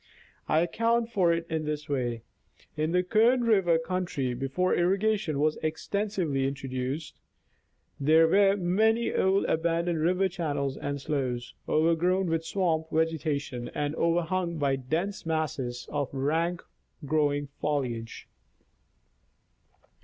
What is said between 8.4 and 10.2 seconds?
many old abandoned